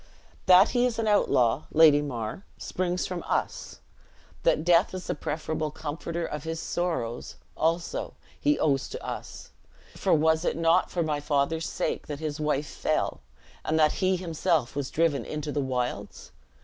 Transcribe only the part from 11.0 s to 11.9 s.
my father's